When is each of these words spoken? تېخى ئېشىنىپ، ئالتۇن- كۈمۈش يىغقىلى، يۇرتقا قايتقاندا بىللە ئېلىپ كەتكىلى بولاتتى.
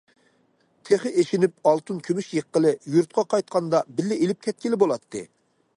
تېخى 0.89 1.11
ئېشىنىپ، 1.23 1.69
ئالتۇن- 1.71 2.01
كۈمۈش 2.07 2.31
يىغقىلى، 2.39 2.73
يۇرتقا 2.95 3.27
قايتقاندا 3.35 3.83
بىللە 3.99 4.21
ئېلىپ 4.23 4.43
كەتكىلى 4.49 4.83
بولاتتى. 4.85 5.25